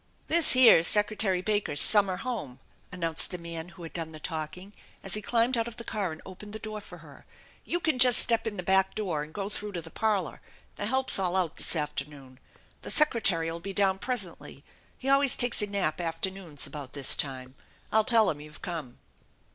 "This 0.27 0.53
here 0.53 0.77
is 0.79 0.87
Secretary 0.87 1.43
Baker's 1.43 1.79
summer 1.79 2.17
home," 2.17 2.59
an 2.91 3.01
nounced 3.01 3.27
the 3.27 3.37
man 3.37 3.69
who 3.69 3.83
had 3.83 3.93
done 3.93 4.13
the 4.13 4.19
talking, 4.19 4.73
as 5.03 5.13
he 5.13 5.21
climbed 5.21 5.55
out 5.55 5.67
of 5.67 5.77
the 5.77 5.83
car 5.83 6.11
and 6.11 6.23
opened 6.25 6.53
the 6.53 6.57
door 6.57 6.81
for 6.81 6.97
her. 7.05 7.27
ee 7.67 7.71
You 7.73 7.79
can 7.79 7.99
just 7.99 8.27
fitep 8.27 8.47
in 8.47 8.57
the 8.57 8.63
back 8.63 8.95
door 8.95 9.21
and 9.21 9.31
go 9.31 9.47
through 9.47 9.73
to 9.73 9.81
the 9.83 9.91
parlor; 9.91 10.41
the 10.75 10.87
help's 10.87 11.19
all 11.19 11.35
out 11.35 11.57
this 11.57 11.75
afternoon. 11.75 12.39
The 12.81 12.89
Secretary 12.89 13.51
5!! 13.51 13.61
be 13.61 13.73
down 13.73 13.99
presently. 13.99 14.63
He 14.97 15.07
always 15.07 15.35
takes 15.35 15.61
a 15.61 15.67
nap 15.67 16.01
afternoons 16.01 16.65
about 16.65 16.93
this 16.93 17.15
time. 17.15 17.53
I'll 17.91 18.03
tell 18.03 18.25
bin* 18.33 18.41
you've 18.43 18.63
come." 18.63 18.97